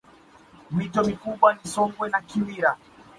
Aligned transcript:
Mito 0.71 1.01
mikubwa 1.07 1.47
ni 1.57 1.65
Songwe 1.71 2.05
na 2.09 2.19
Kiwira 2.27 2.71